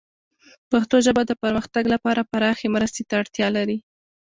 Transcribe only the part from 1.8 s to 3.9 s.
لپاره پراخې مرستې ته اړتیا لري.